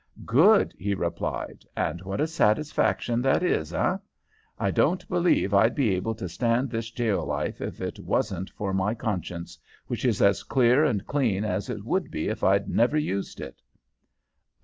[0.25, 1.63] "Good!" he replied.
[1.77, 3.97] "And what a satisfaction that is, eh?
[4.57, 8.73] I don't believe I'd be able to stand this jail life if it wasn't for
[8.73, 12.97] my conscience, which is as clear and clean as it would be if I'd never
[12.97, 13.61] used it."